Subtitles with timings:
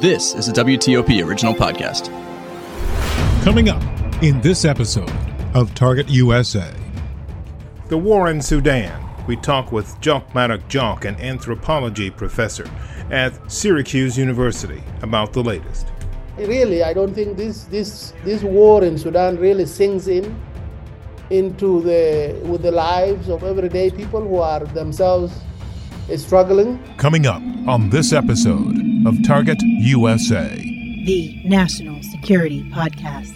[0.00, 2.12] This is a WTOP original podcast.
[3.42, 3.82] Coming up
[4.22, 5.10] in this episode
[5.54, 6.70] of Target USA.
[7.88, 9.02] The war in Sudan.
[9.26, 12.68] We talk with Jok Madut Jok, an anthropology professor
[13.10, 15.86] at Syracuse University, about the latest.
[16.36, 20.38] Really, I don't think this this this war in Sudan really sinks in
[21.30, 25.32] into the with the lives of everyday people who are themselves
[26.14, 26.82] struggling.
[26.96, 30.48] Coming up on this episode of Target USA,
[31.04, 33.34] the National Security Podcast.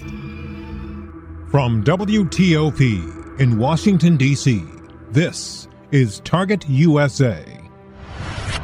[1.50, 4.64] From WTOP in Washington, D.C.,
[5.10, 7.59] this is Target USA.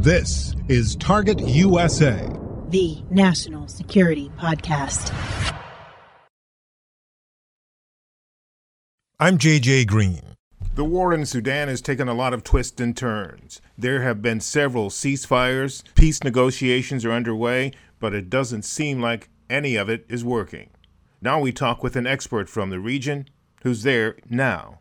[0.00, 2.24] This is Target USA,
[2.68, 5.12] the National Security Podcast.
[9.18, 10.36] I'm JJ Green.
[10.76, 13.60] The war in Sudan has taken a lot of twists and turns.
[13.76, 19.74] There have been several ceasefires, peace negotiations are underway, but it doesn't seem like any
[19.74, 20.70] of it is working.
[21.20, 23.28] Now we talk with an expert from the region
[23.64, 24.78] who's there now.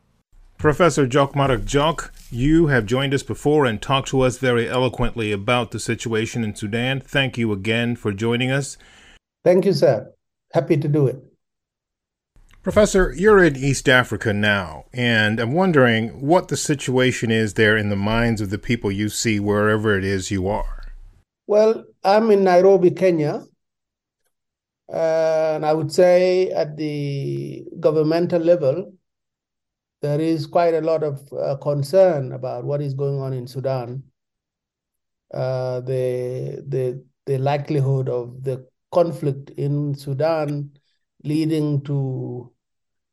[0.58, 5.31] Professor Jok Madut Jok, you have joined us before and talked to us very eloquently
[5.31, 6.99] about the situation in Sudan.
[6.99, 8.76] Thank you again for joining us.
[9.43, 10.11] Thank you, sir.
[10.54, 11.23] Happy to do it.
[12.64, 17.89] Professor, you're in East Africa now, and I'm wondering what the situation is there in
[17.89, 20.86] the minds of the people you see wherever it is you are.
[21.45, 23.43] Well, I'm in Nairobi, Kenya.
[24.92, 28.96] Uh, and I would say at the governmental level,
[30.02, 34.03] there is quite a lot of uh, concern about what is going on in Sudan.
[35.33, 40.71] Uh, the the the likelihood of the conflict in Sudan
[41.23, 42.52] leading to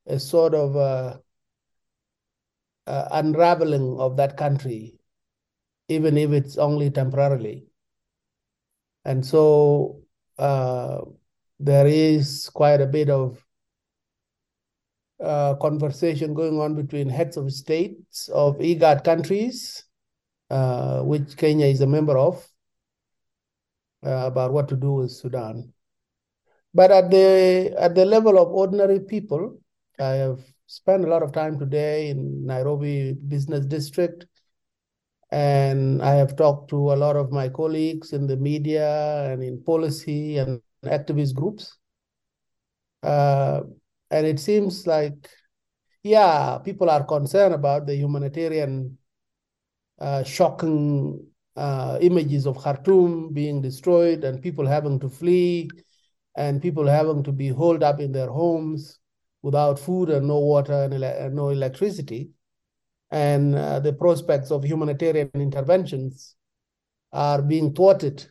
[0.06, 1.16] a sort of uh,
[2.86, 4.98] uh unraveling of that country,
[5.88, 7.66] even if it's only temporarily.
[9.04, 10.02] And so
[10.38, 11.00] uh,
[11.58, 13.43] there is quite a bit of
[15.24, 19.84] uh, conversation going on between heads of states of IGAD countries,
[20.50, 22.46] uh, which Kenya is a member of,
[24.04, 25.72] uh, about what to do with Sudan.
[26.74, 29.60] But at the at the level of ordinary people,
[29.98, 34.26] I have spent a lot of time today in Nairobi Business District,
[35.30, 39.62] and I have talked to a lot of my colleagues in the media and in
[39.62, 41.78] policy and activist groups.
[44.14, 45.28] And it seems like,
[46.04, 48.96] yeah, people are concerned about the humanitarian
[49.98, 51.26] uh, shocking
[51.56, 55.68] uh, images of Khartoum being destroyed and people having to flee
[56.36, 59.00] and people having to be holed up in their homes
[59.42, 62.30] without food and no water and, ele- and no electricity.
[63.10, 66.36] And uh, the prospects of humanitarian interventions
[67.12, 68.30] are being thwarted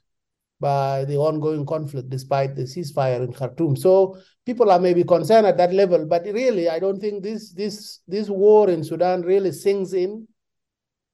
[0.64, 3.76] by the ongoing conflict despite the ceasefire in Khartoum.
[3.76, 8.00] So people are maybe concerned at that level, but really I don't think this this
[8.08, 10.12] this war in Sudan really sinks in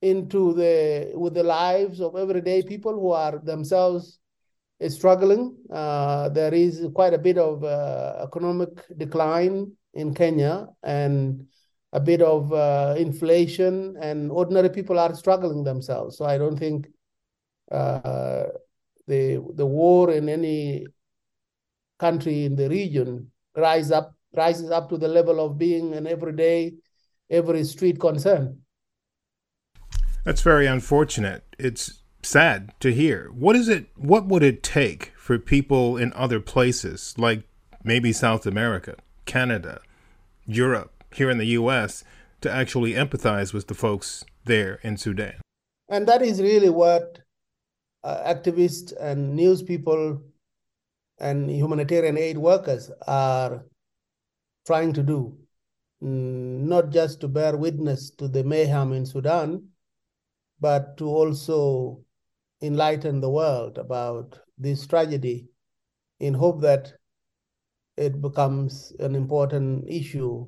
[0.02, 4.20] into the with the lives of everyday people who are themselves
[4.88, 5.58] struggling.
[5.74, 11.46] Uh, there is quite a bit of uh, economic decline in Kenya and
[11.92, 16.18] a bit of uh, inflation, and ordinary people are struggling themselves.
[16.18, 16.88] So I don't think
[17.72, 18.44] uh,
[19.10, 20.86] the the war in any
[22.00, 26.74] country in the region rise up rises up to the level of being an everyday,
[27.30, 28.60] every street concern.
[30.24, 31.44] That's very unfortunate.
[31.58, 33.32] It's sad to hear.
[33.34, 33.88] What is it?
[33.96, 37.44] What would it take for people in other places, like
[37.84, 38.96] maybe South America,
[39.26, 39.82] Canada,
[40.46, 42.04] Europe, here in the U.S.,
[42.42, 45.36] to actually empathize with the folks there in Sudan?
[45.90, 47.22] And that is really what
[48.06, 50.22] activists and news people
[51.20, 53.66] and humanitarian aid workers are
[54.66, 55.38] trying to do,
[56.02, 59.68] mm, not just to bear witness to the mayhem in Sudan,
[60.60, 62.02] but to also
[62.62, 65.48] enlighten the world about this tragedy
[66.20, 66.94] in hope that
[67.98, 70.46] it becomes an important issue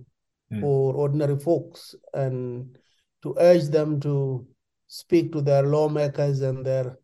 [0.52, 0.62] mm.
[0.62, 2.78] for ordinary folks and
[3.24, 4.46] to urge them to
[4.88, 6.98] speak to their lawmakers and their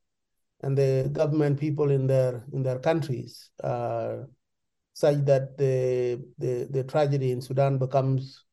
[0.62, 4.18] and the government people in their in their countries uh,
[4.94, 8.44] such that the, the the tragedy in Sudan becomes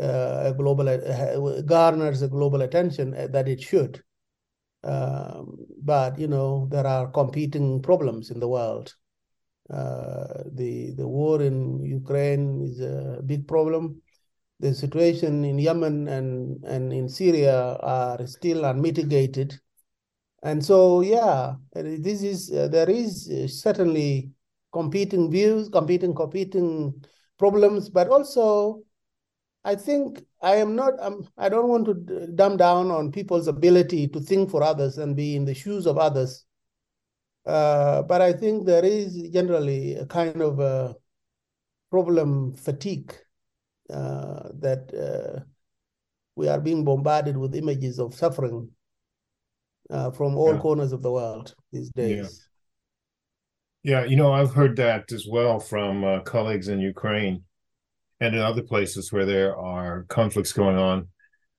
[0.00, 4.02] uh, a global uh, garners a global attention that it should.
[4.84, 8.94] Um, but you know there are competing problems in the world.
[9.68, 14.00] Uh, the the war in Ukraine is a big problem.
[14.60, 19.60] The situation in Yemen and and in Syria are still unmitigated
[20.46, 24.30] and so, yeah, this is uh, there is uh, certainly
[24.72, 27.04] competing views, competing competing
[27.36, 28.82] problems, but also
[29.64, 30.94] I think I am not.
[31.00, 35.16] I'm, I don't want to dumb down on people's ability to think for others and
[35.16, 36.44] be in the shoes of others.
[37.44, 40.94] Uh, but I think there is generally a kind of a
[41.90, 43.12] problem fatigue
[43.90, 45.40] uh, that uh,
[46.36, 48.70] we are being bombarded with images of suffering
[49.90, 50.60] uh, from all yeah.
[50.60, 52.46] corners of the world these days.
[53.82, 54.00] Yeah.
[54.00, 57.44] yeah, you know, I've heard that as well from uh, colleagues in Ukraine
[58.20, 61.08] and in other places where there are conflicts going on.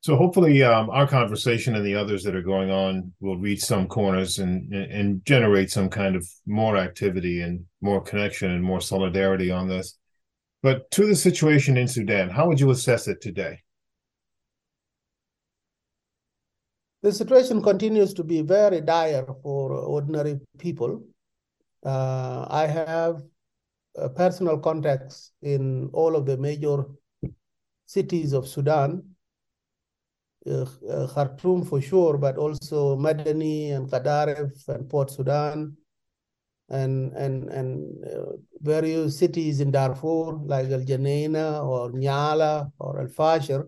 [0.01, 3.87] So hopefully, um, our conversation and the others that are going on will reach some
[3.87, 9.51] corners and and generate some kind of more activity and more connection and more solidarity
[9.51, 9.97] on this.
[10.61, 13.61] But to the situation in Sudan, how would you assess it today?
[17.07, 21.05] The situation continues to be very dire for ordinary people.
[21.81, 23.23] Uh, I have
[23.97, 26.83] uh, personal contacts in all of the major
[27.85, 29.15] cities of Sudan,
[30.45, 35.77] uh, uh Khartoum for sure, but also Madani and Gadaref and Port Sudan,
[36.67, 43.07] and and and uh, various cities in Darfur like Al Geneina or Nyala or Al
[43.07, 43.65] Fashir,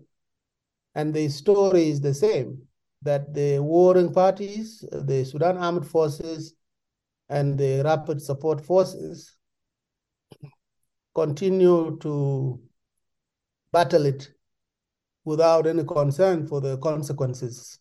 [0.94, 2.66] and the story is the same
[3.02, 6.54] that the warring parties, the Sudan Armed Forces,
[7.28, 9.36] and the Rapid Support Forces
[11.14, 12.60] continue to
[13.72, 14.32] battle it
[15.24, 17.78] without any concern for the consequences,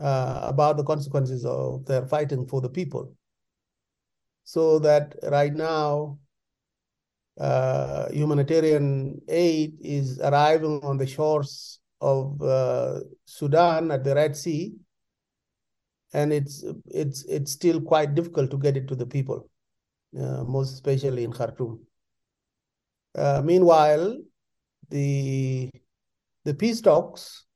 [0.00, 3.14] uh, about the consequences of their fighting for the people.
[4.44, 6.18] So that right now,
[7.38, 14.74] uh, humanitarian aid is arriving on the shores of uh, Sudan at the Red Sea,
[16.12, 19.48] and it's it's it's still quite difficult to get it to the people,
[20.18, 21.80] uh, most especially in Khartoum.
[23.14, 24.16] Uh, meanwhile,
[24.90, 25.70] the
[26.44, 27.46] the peace talks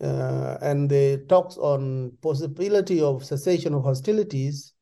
[0.00, 4.72] uh, and the talks on possibility of cessation of hostilities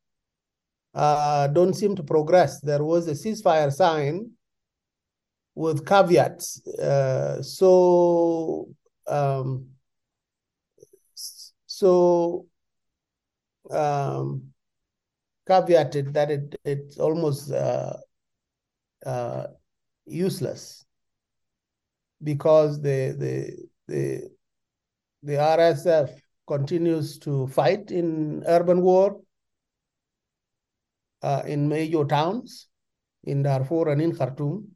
[0.95, 2.61] uh, don't seem to progress.
[2.61, 4.31] There was a ceasefire sign
[5.55, 6.67] with caveats.
[6.79, 8.69] Uh, so
[9.07, 9.67] um,
[11.67, 12.47] so
[13.71, 14.43] um,
[15.49, 17.95] caveated that it it's almost uh,
[19.05, 19.47] uh,
[20.07, 20.85] useless
[22.23, 24.31] because the the the
[25.23, 26.11] the RSF
[26.47, 29.21] continues to fight in urban war
[31.23, 32.69] uh, in major towns
[33.25, 34.69] in Darfur and in Khartoum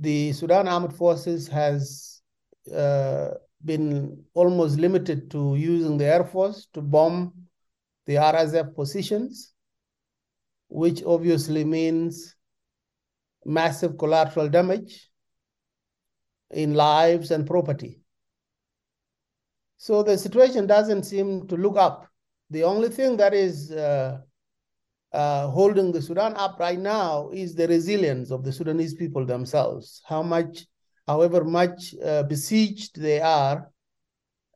[0.00, 2.20] the Sudan Armed Forces has
[2.74, 3.30] uh,
[3.64, 7.32] been almost limited to using the Air Force to bomb
[8.06, 9.52] the RSF positions,
[10.68, 12.36] which obviously means
[13.44, 15.08] massive collateral damage
[16.50, 18.00] in lives and property.
[19.78, 22.08] So the situation doesn't seem to look up.
[22.50, 24.18] The only thing that is uh,
[25.12, 30.02] uh, holding the Sudan up right now is the resilience of the Sudanese people themselves.
[30.06, 30.66] How much,
[31.06, 33.70] however much uh, besieged they are,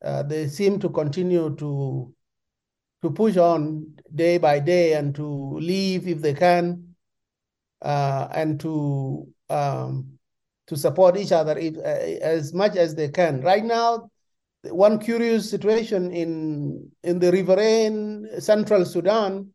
[0.05, 2.15] uh, they seem to continue to
[3.03, 6.95] to push on day by day and to leave if they can,
[7.81, 10.19] uh, and to um,
[10.69, 13.41] to support each other if, uh, as much as they can.
[13.41, 14.09] Right now,
[14.65, 19.53] one curious situation in in the riverine central Sudan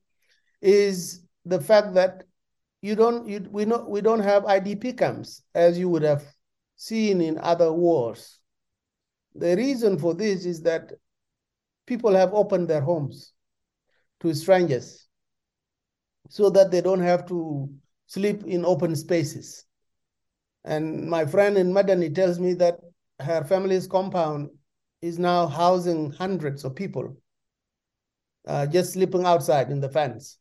[0.61, 2.23] is the fact that
[2.81, 6.23] you don't you, we not we don't have IDP camps as you would have
[6.75, 8.39] seen in other wars.
[9.35, 10.91] The reason for this is that
[11.85, 13.33] people have opened their homes
[14.21, 15.07] to strangers
[16.29, 17.69] so that they don't have to
[18.07, 19.65] sleep in open spaces.
[20.65, 22.79] And my friend in Madani tells me that
[23.19, 24.49] her family's compound
[25.01, 27.15] is now housing hundreds of people
[28.47, 30.37] uh, just sleeping outside in the fence,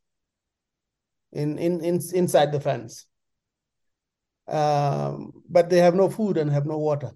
[1.33, 3.06] in, in, in inside the fence.
[4.49, 7.12] Um, but they have no food and have no water.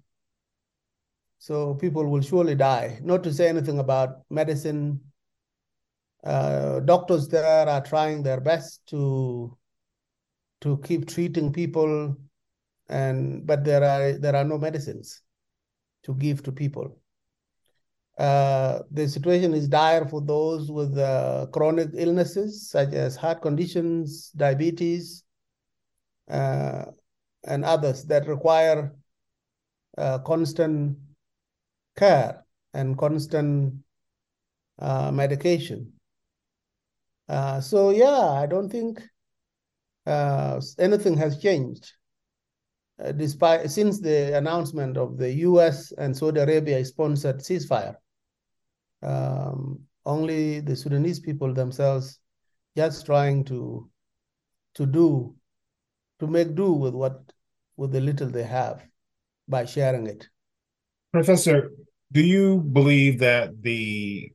[1.39, 2.99] So people will surely die.
[3.01, 5.01] Not to say anything about medicine.
[6.23, 9.57] Uh, doctors there are trying their best to
[10.59, 12.15] to keep treating people,
[12.89, 15.23] and but there are there are no medicines
[16.03, 16.99] to give to people.
[18.17, 24.31] Uh, the situation is dire for those with uh, chronic illnesses such as heart conditions,
[24.35, 25.23] diabetes,
[26.29, 26.85] uh,
[27.45, 28.93] and others that require
[29.97, 30.97] uh, constant
[31.97, 33.73] care and constant
[34.79, 35.91] uh, medication.
[37.61, 39.01] So yeah, I don't think
[40.77, 41.93] anything has changed.
[43.03, 45.91] Uh, despite since the announcement of the U.S.
[45.93, 47.95] and Saudi Arabia sponsored ceasefire,
[49.01, 52.19] um, only the Sudanese people themselves
[52.77, 53.89] just trying to
[54.75, 55.35] to do
[56.19, 57.21] to make do with what
[57.75, 58.83] with the little they have
[59.47, 60.29] by sharing it.
[61.11, 61.71] Professor,
[62.11, 64.31] do you believe that the,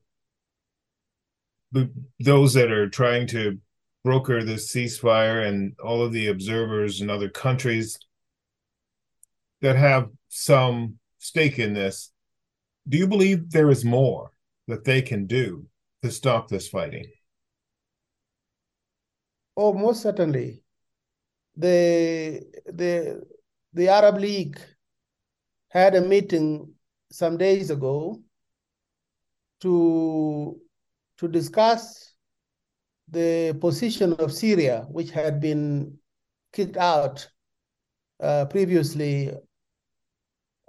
[1.70, 3.58] the those that are trying to
[4.02, 7.98] broker this ceasefire and all of the observers in other countries
[9.66, 12.12] that have some stake in this,
[12.88, 14.30] do you believe there is more
[14.68, 15.66] that they can do
[16.02, 17.06] to stop this fighting?
[19.56, 20.62] Oh, most certainly.
[21.56, 23.26] The the
[23.72, 24.60] the Arab League
[25.68, 26.74] had a meeting
[27.10, 28.20] some days ago
[29.62, 30.60] to
[31.18, 32.12] to discuss
[33.08, 35.98] the position of Syria, which had been
[36.52, 37.28] kicked out
[38.20, 39.32] uh, previously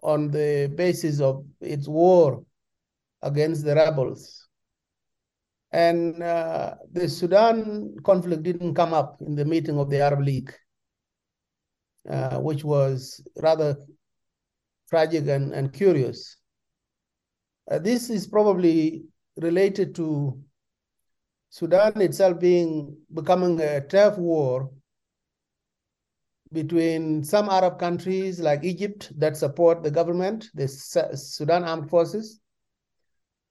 [0.08, 2.42] on the basis of its war
[3.22, 4.48] against the rebels.
[5.74, 10.54] And uh, the Sudan conflict didn't come up in the meeting of the Arab League,
[12.10, 13.76] uh, which was rather
[14.90, 16.38] tragic and, and curious.
[17.70, 19.04] Uh, this is probably
[19.36, 20.42] related to
[21.50, 24.72] Sudan itself being becoming a turf war
[26.52, 32.40] between some Arab countries like Egypt that support the government, the Sudan Armed Forces,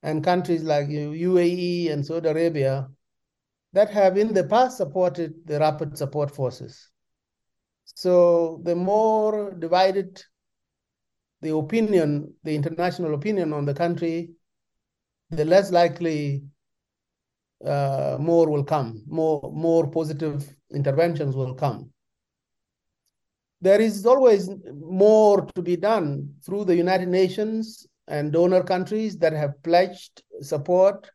[0.03, 2.89] and countries like UAE and Saudi Arabia
[3.73, 6.91] that have in the past supported the rapid support forces.
[7.85, 10.23] So the more divided
[11.43, 14.31] the opinion, the international opinion on the country,
[15.31, 16.45] the less likely
[17.65, 21.91] uh, more will come, more, more positive interventions will come.
[23.61, 29.33] There is always more to be done through the United Nations and donor countries that
[29.33, 31.11] have pledged support.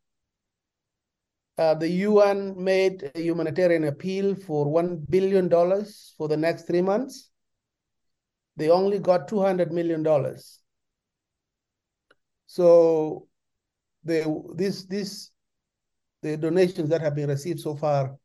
[1.57, 5.49] Uh, the UN made a humanitarian appeal for $1 billion
[6.17, 7.29] for the next three months.
[8.57, 10.03] They only got $200 million.
[12.47, 13.27] So
[14.03, 15.31] the, this, this,
[16.21, 18.17] the donations that have been received so far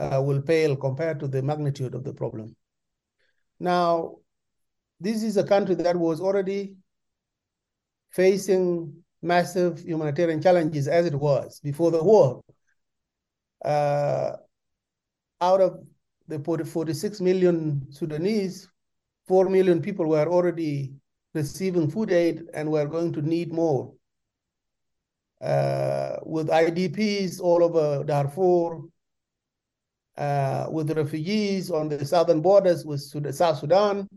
[0.00, 2.56] uh, will pale compared to the magnitude of the problem.
[3.62, 4.16] Now,
[4.98, 6.74] this is a country that was already
[8.10, 8.92] facing
[9.22, 12.42] massive humanitarian challenges as it was before the war.
[13.64, 14.32] Uh,
[15.40, 15.78] out of
[16.26, 18.68] the 40, 46 million Sudanese,
[19.28, 20.94] 4 million people were already
[21.32, 23.94] receiving food aid and were going to need more.
[25.40, 28.80] Uh, with IDPs all over Darfur,
[30.16, 33.00] uh, with refugees on the southern borders with
[33.34, 34.08] South Sudan,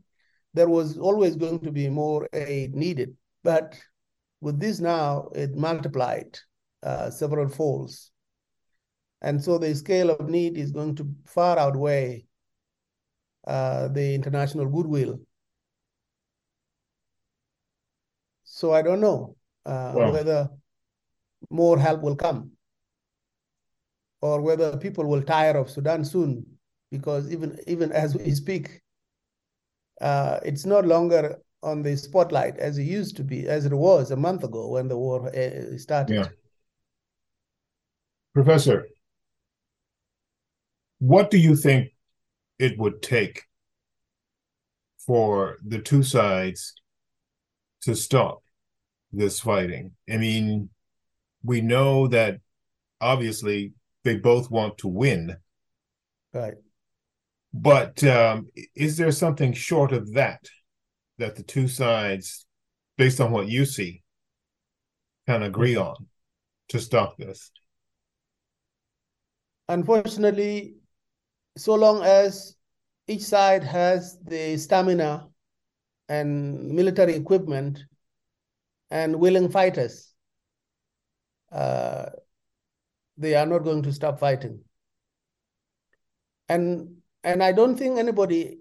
[0.53, 3.15] there was always going to be more aid needed.
[3.43, 3.79] But
[4.41, 6.37] with this now, it multiplied
[6.83, 8.11] uh, several folds.
[9.21, 12.25] And so the scale of need is going to far outweigh
[13.47, 15.19] uh, the international goodwill.
[18.43, 19.35] So I don't know
[19.65, 20.11] uh, wow.
[20.11, 20.49] whether
[21.49, 22.54] more help will come
[24.21, 26.45] or whether people will tire of Sudan soon,
[26.91, 28.81] because even even as we speak,
[30.01, 34.11] uh, it's no longer on the spotlight as it used to be, as it was
[34.11, 36.15] a month ago when the war uh, started.
[36.15, 36.27] Yeah.
[38.33, 38.87] Professor,
[40.99, 41.89] what do you think
[42.59, 43.43] it would take
[45.05, 46.73] for the two sides
[47.81, 48.43] to stop
[49.11, 49.91] this fighting?
[50.11, 50.69] I mean,
[51.43, 52.39] we know that
[52.99, 53.73] obviously
[54.05, 55.35] they both want to win.
[56.33, 56.53] Right.
[57.53, 60.47] But um, is there something short of that
[61.17, 62.45] that the two sides,
[62.97, 64.03] based on what you see,
[65.27, 65.95] can agree on
[66.69, 67.51] to stop this?
[69.67, 70.75] Unfortunately,
[71.57, 72.55] so long as
[73.07, 75.27] each side has the stamina
[76.09, 77.79] and military equipment
[78.91, 80.13] and willing fighters,
[81.51, 82.07] uh,
[83.17, 84.59] they are not going to stop fighting.
[86.49, 88.59] And and I don't think anybody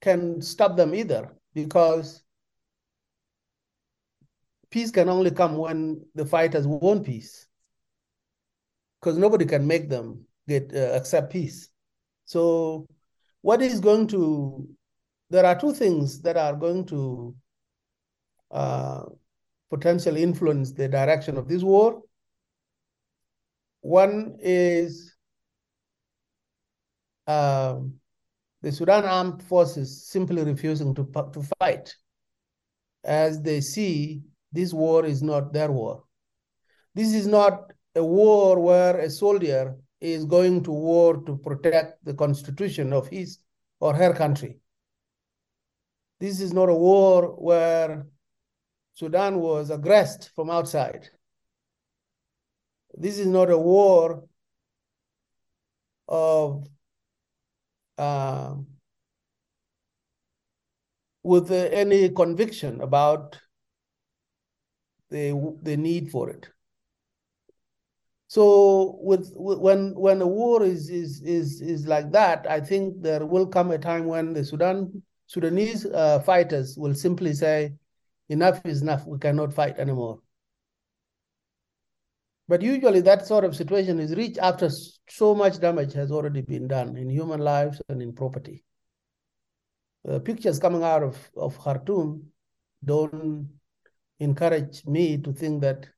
[0.00, 2.22] can stop them either because
[4.70, 7.46] peace can only come when the fighters want peace
[9.00, 11.70] because nobody can make them get uh, accept peace
[12.24, 12.86] so
[13.40, 14.68] what is going to
[15.30, 17.34] there are two things that are going to
[18.50, 19.02] uh,
[19.70, 22.02] potentially influence the direction of this war
[23.80, 25.14] one is
[27.26, 27.94] um,
[28.62, 31.94] the Sudan armed forces simply refusing to, to fight
[33.04, 36.04] as they see this war is not their war.
[36.94, 42.14] This is not a war where a soldier is going to war to protect the
[42.14, 43.38] constitution of his
[43.80, 44.58] or her country.
[46.20, 48.06] This is not a war where
[48.94, 51.08] Sudan was aggressed from outside.
[52.94, 54.24] This is not a war
[56.08, 56.66] of
[57.98, 58.54] uh,
[61.22, 63.38] with any conviction about
[65.10, 66.48] the the need for it.
[68.28, 73.02] So with, with, when when a war is is is is like that, I think
[73.02, 77.74] there will come a time when the Sudan Sudanese uh, fighters will simply say,
[78.28, 79.06] "Enough is enough.
[79.06, 80.20] We cannot fight anymore."
[82.48, 84.70] But usually, that sort of situation is reached after
[85.08, 88.64] so much damage has already been done in human lives and in property.
[90.04, 92.32] The pictures coming out of of Khartoum
[92.82, 93.50] don't
[94.18, 95.88] encourage me to think that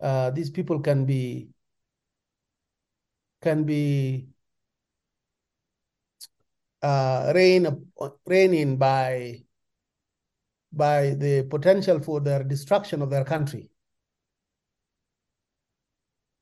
[0.00, 1.48] uh, these people can be
[3.40, 4.28] can be
[6.82, 7.66] uh, rein,
[8.54, 9.42] in by
[10.72, 13.70] by the potential for their destruction of their country.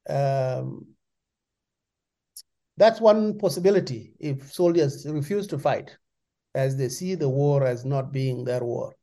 [0.08, 0.86] Um,
[2.76, 5.96] that's one possibility if soldiers refuse to fight,
[6.54, 8.94] as they see the war as not being their war.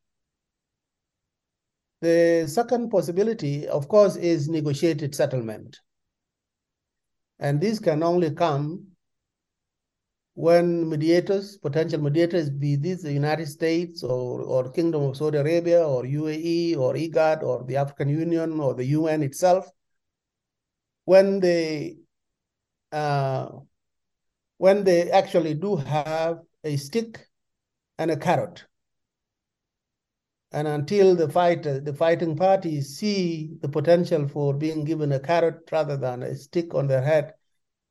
[2.02, 5.80] The second possibility, of course, is negotiated settlement.
[7.40, 8.88] And this can only come
[10.36, 15.88] when mediators, potential mediators, be this the United States or, or Kingdom of Saudi Arabia
[15.88, 19.70] or UAE or IGAD or the African Union or the UN itself,
[21.06, 21.98] when they
[22.92, 23.50] uh,
[24.58, 27.28] when they actually do have a stick
[27.98, 28.66] and a carrot
[30.54, 35.68] and until the fight, the fighting parties see the potential for being given a carrot
[35.72, 37.34] rather than a stick on their head,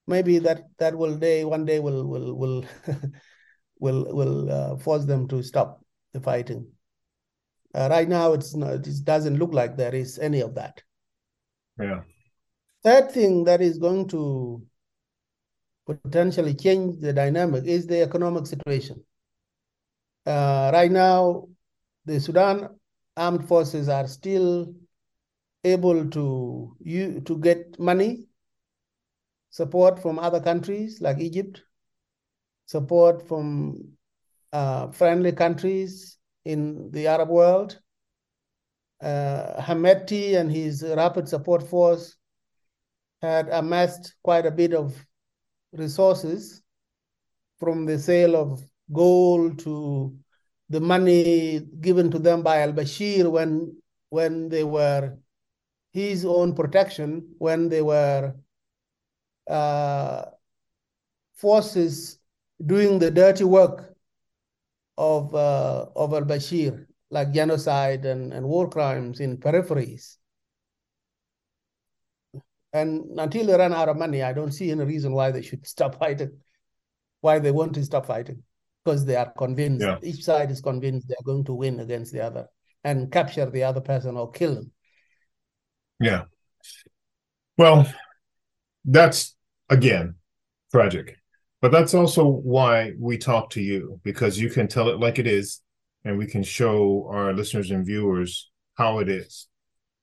[0.07, 2.64] maybe that that will day one day will will will
[3.81, 6.68] will will uh, force them to stop the fighting.
[7.75, 8.75] Uh, right now, it's not.
[8.75, 10.83] It doesn't look like there is any of that.
[11.81, 12.03] Yeah.
[12.83, 14.62] Third thing that is going to
[15.87, 19.05] potentially change the dynamic is the economic situation.
[20.27, 21.49] Uh, right now,
[22.05, 22.68] the Sudan
[23.16, 24.75] armed forces are still
[25.64, 26.77] able to
[27.25, 28.27] to get money,
[29.51, 31.62] support from other countries like Egypt,
[32.66, 33.92] support from
[34.53, 37.81] uh, friendly countries in the Arab world.
[39.01, 42.16] Uh, Hameti and his rapid support force
[43.22, 44.94] had amassed quite a bit of
[45.72, 46.62] resources
[47.58, 48.61] from the sale of
[48.92, 50.14] gold to
[50.68, 53.76] the money given to them by al-Bashir when
[54.11, 55.16] when they were
[55.92, 58.35] his own protection, when they were
[59.48, 60.24] uh,
[61.35, 62.18] forces
[62.64, 63.94] doing the dirty work
[64.98, 70.16] of uh, of al-Bashir, like genocide and, and war crimes in peripheries.
[72.72, 75.66] And until they run out of money, I don't see any reason why they should
[75.74, 76.38] stop fighting,
[77.20, 78.42] why they want to stop fighting
[78.85, 79.98] because they are convinced, yeah.
[80.02, 82.48] each side is convinced they're going to win against the other
[82.85, 84.70] and capture the other person or kill them.
[86.00, 86.24] Yeah.
[87.56, 87.92] Well,
[88.85, 89.37] that's
[89.68, 90.16] again
[90.70, 91.16] tragic.
[91.61, 95.28] But that's also why we talk to you because you can tell it like it
[95.28, 95.61] is
[96.04, 99.46] and we can show our listeners and viewers how it is.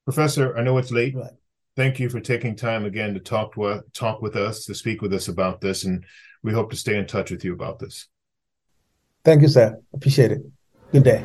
[0.06, 1.16] Professor, I know it's late.
[1.16, 1.32] Right.
[1.76, 5.14] Thank you for taking time again to talk to talk with us, to speak with
[5.14, 6.04] us about this, and
[6.44, 8.08] we hope to stay in touch with you about this.
[9.24, 9.80] Thank you, sir.
[9.94, 10.42] Appreciate it.
[10.92, 11.24] Good day.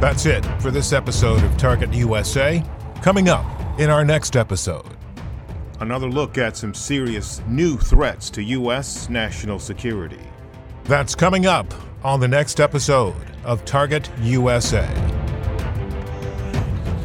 [0.00, 2.62] That's it for this episode of Target USA.
[3.02, 3.44] Coming up
[3.80, 4.86] in our next episode.
[5.80, 9.08] Another look at some serious new threats to U.S.
[9.08, 10.20] national security.
[10.84, 11.72] That's coming up
[12.04, 14.88] on the next episode of Target USA.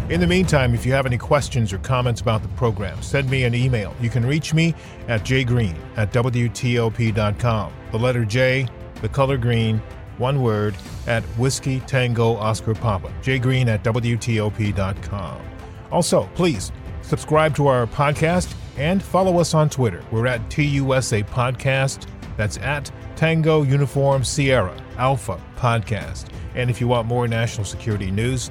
[0.10, 3.46] In the meantime, if you have any questions or comments about the program, send me
[3.46, 3.96] an email.
[4.02, 4.76] You can reach me
[5.08, 7.74] at jgreen at WTOP.com.
[7.92, 8.68] The letter J,
[9.02, 9.82] the color green,
[10.18, 10.76] one word,
[11.08, 13.14] at Whiskey Tango Oscar Papa.
[13.22, 15.42] jgreen at WTOP.com.
[15.90, 20.04] Also, please subscribe to our podcast and follow us on Twitter.
[20.12, 22.08] We're at TUSA Podcast.
[22.36, 26.26] That's at Tango Uniform Sierra Alpha Podcast.
[26.56, 28.50] And if you want more national security news,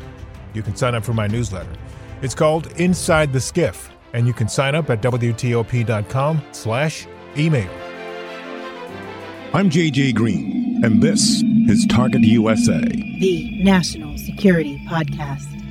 [0.55, 1.73] you can sign up for my newsletter.
[2.23, 7.71] It's called Inside the SCIF, and you can sign up at WTOP.com slash email.
[9.55, 15.62] I'm JJ Green, and this is Target USA, the National Security Podcast.